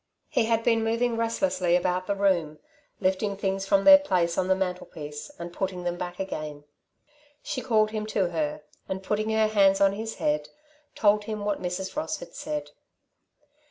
He 0.29 0.45
had 0.45 0.63
been 0.63 0.83
moving 0.83 1.15
restlessly 1.15 1.75
about 1.75 2.07
the 2.07 2.15
room, 2.15 2.57
lifting 2.99 3.37
things 3.37 3.67
from 3.67 3.83
their 3.83 3.99
place 3.99 4.35
on 4.35 4.47
the 4.47 4.55
mantelpiece 4.55 5.29
and 5.37 5.53
putting 5.53 5.83
them 5.83 5.95
back 5.95 6.19
again. 6.19 6.63
She 7.43 7.61
called 7.61 7.91
him 7.91 8.07
to 8.07 8.29
her 8.31 8.63
and, 8.89 9.03
putting 9.03 9.29
her 9.29 9.45
hands 9.45 9.79
on 9.79 9.93
his 9.93 10.15
head, 10.15 10.49
told 10.95 11.25
him 11.25 11.45
what 11.45 11.61
Mrs. 11.61 11.95
Ross 11.95 12.17
had 12.17 12.33
said. 12.33 12.71